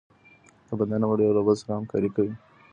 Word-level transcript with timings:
د 0.67 0.69
بدن 0.79 1.01
غړي 1.09 1.23
یو 1.25 1.35
له 1.37 1.41
بل 1.45 1.55
سره 1.61 1.71
همکاري 1.77 2.09
کوي. 2.15 2.33